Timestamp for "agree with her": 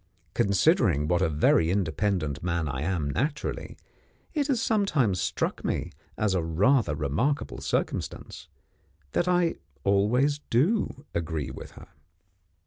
11.13-11.89